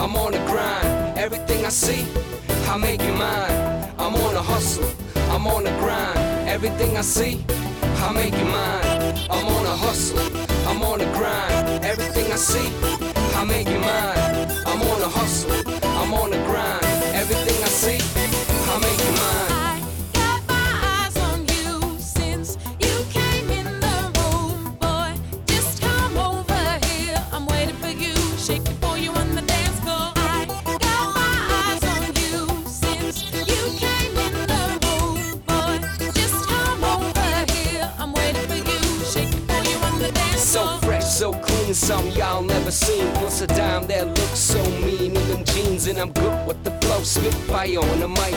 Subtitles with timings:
[0.00, 1.18] I'm on the grind.
[1.18, 2.06] Everything I see,
[2.66, 3.92] I make you mine.
[3.98, 4.90] I'm on a hustle.
[5.30, 6.48] I'm on the grind.
[6.48, 7.44] Everything I see,
[8.06, 9.28] I make you mine.
[9.28, 10.18] I'm on a hustle.
[10.66, 11.84] I'm on the grind.
[11.84, 12.68] Everything I see,
[13.36, 14.48] I make you mine.
[14.66, 15.52] I'm on a hustle.
[15.84, 16.79] I'm on the grind.
[41.90, 43.04] Something y'all never seen.
[43.14, 46.70] Plus a dime that looks so mean in them jeans, and I'm good with the
[46.82, 48.34] flow, spit fire on the mic.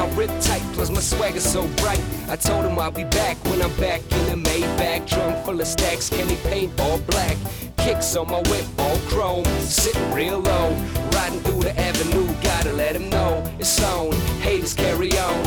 [0.00, 2.00] I rip tight, plus my swagger so bright.
[2.28, 5.66] I told him I'll be back when I'm back in the Maybach, trunk full of
[5.66, 7.36] stacks, candy paint all black.
[7.78, 9.44] Kicks on my whip, all chrome,
[9.82, 10.68] sitting real low,
[11.10, 12.28] riding through the avenue.
[12.40, 14.12] Gotta let him know it's on.
[14.46, 15.40] Haters carry on.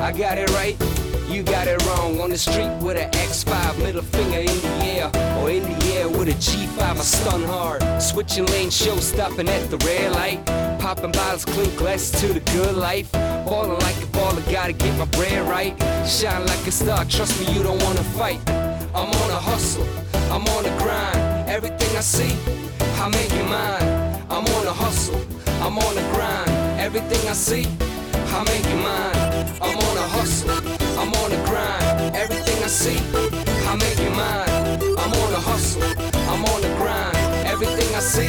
[0.00, 0.76] I got it right.
[1.28, 5.06] You got it wrong on the street with an X5, middle finger in the air,
[5.38, 6.80] or in the air with a G5.
[6.80, 10.44] I stun hard, switching lanes, show stopping at the red light,
[10.80, 13.12] popping bottles, clink glass to the good life.
[13.12, 15.76] Ballin' like a baller, gotta get my bread right.
[16.08, 18.40] Shine like a star, trust me, you don't wanna fight.
[18.94, 19.86] I'm on a hustle,
[20.32, 21.48] I'm on a grind.
[21.50, 22.34] Everything I see,
[23.02, 24.24] I make it mine.
[24.30, 25.20] I'm on a hustle,
[25.60, 26.80] I'm on a grind.
[26.80, 27.66] Everything I see,
[28.12, 29.46] I make it mine.
[29.60, 30.77] I'm on a hustle,
[32.68, 32.98] I see,
[33.66, 34.78] I make it mine.
[34.98, 35.82] I'm on the hustle,
[36.28, 37.16] I'm on the grind.
[37.46, 38.28] Everything I see,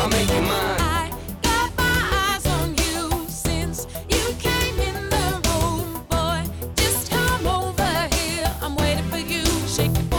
[0.00, 1.10] I make it mine.
[1.42, 6.44] Got my eyes on you since you came in the room boy
[6.76, 10.15] Just come over here I got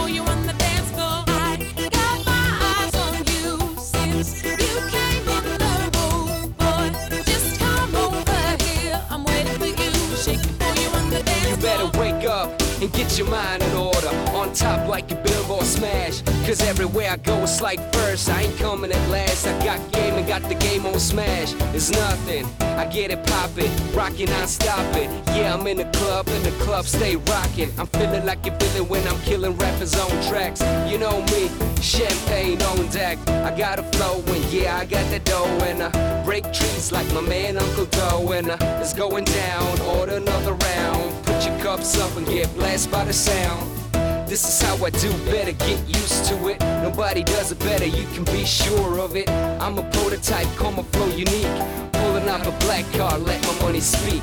[13.18, 14.08] your mind in order.
[14.38, 16.22] On top like a billboard smash.
[16.46, 18.30] Cause everywhere I go, it's like first.
[18.30, 19.46] I ain't coming at last.
[19.46, 21.52] I got game and got the game on smash.
[21.74, 22.46] It's nothing.
[22.60, 25.10] I get it poppin', rockin', I stop it.
[25.36, 27.72] Yeah, I'm in the club and the club stay rockin'.
[27.76, 30.60] I'm feelin' like a villain when I'm killing rappers on tracks.
[30.88, 31.50] You know me,
[31.82, 33.18] champagne on deck.
[33.28, 37.12] I got a flow and yeah, I got the dough and I break trees like
[37.12, 39.80] my man Uncle Doe and uh, it's going down.
[39.80, 41.24] Order another round.
[41.24, 41.47] Put your
[41.78, 43.62] cups up and get blessed by the sound.
[44.28, 46.60] This is how I do better, get used to it.
[46.82, 49.30] Nobody does it better, you can be sure of it.
[49.30, 51.46] I'm a prototype, call my flow unique.
[51.92, 54.22] Pulling off a black car, let my money speak.